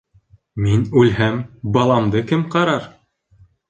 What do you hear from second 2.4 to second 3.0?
ҡарар?